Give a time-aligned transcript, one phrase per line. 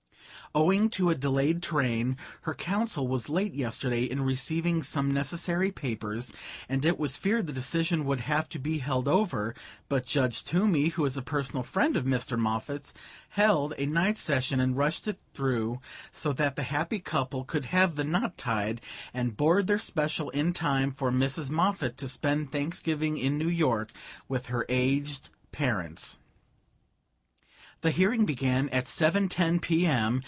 [0.53, 6.33] Owing to a delayed train, her counsel was late yesterday in receiving some necessary papers,
[6.67, 9.55] and it was feared the decision would have to be held over;
[9.87, 12.37] but Judge Toomey, who is a personal friend of Mr.
[12.37, 12.93] Moffatt's,
[13.29, 15.79] held a night session and rushed it through
[16.11, 18.81] so that the happy couple could have the knot tied
[19.13, 21.49] and board their special in time for Mrs.
[21.49, 23.93] Moffatt to spend Thanksgiving in New York
[24.27, 26.19] with her aged parents.
[27.79, 29.85] The hearing began at seven ten p.
[29.85, 30.19] m.